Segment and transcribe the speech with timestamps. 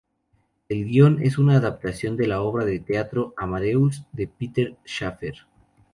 [0.67, 5.35] El guión es una adaptación de la obra de teatro "Amadeus," de Peter Shaffer.